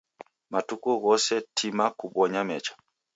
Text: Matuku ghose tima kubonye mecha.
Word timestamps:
Matuku 0.51 0.89
ghose 1.03 1.35
tima 1.57 1.85
kubonye 1.97 2.41
mecha. 2.49 2.73